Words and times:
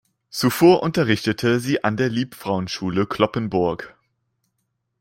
Zuvor 0.31 0.81
unterrichtete 0.81 1.59
sie 1.59 1.83
an 1.83 1.95
der 1.95 2.09
Liebfrauenschule 2.09 3.05
Cloppenburg. 3.05 3.95